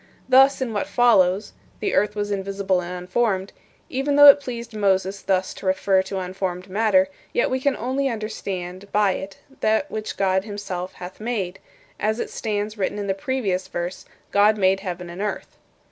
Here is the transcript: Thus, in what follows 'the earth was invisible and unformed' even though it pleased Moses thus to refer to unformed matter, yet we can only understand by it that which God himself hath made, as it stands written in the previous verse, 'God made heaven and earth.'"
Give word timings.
Thus, 0.27 0.61
in 0.61 0.73
what 0.73 0.87
follows 0.87 1.53
'the 1.79 1.93
earth 1.93 2.15
was 2.15 2.31
invisible 2.31 2.81
and 2.81 2.91
unformed' 3.03 3.53
even 3.87 4.15
though 4.15 4.29
it 4.29 4.39
pleased 4.39 4.73
Moses 4.73 5.21
thus 5.21 5.53
to 5.53 5.67
refer 5.67 6.01
to 6.01 6.17
unformed 6.17 6.67
matter, 6.71 7.07
yet 7.33 7.51
we 7.51 7.59
can 7.59 7.77
only 7.77 8.09
understand 8.09 8.91
by 8.91 9.11
it 9.11 9.37
that 9.59 9.91
which 9.91 10.17
God 10.17 10.43
himself 10.43 10.93
hath 10.93 11.19
made, 11.19 11.59
as 11.99 12.19
it 12.19 12.31
stands 12.31 12.79
written 12.79 12.97
in 12.97 13.05
the 13.05 13.13
previous 13.13 13.67
verse, 13.67 14.05
'God 14.31 14.57
made 14.57 14.79
heaven 14.79 15.07
and 15.07 15.21
earth.'" 15.21 15.55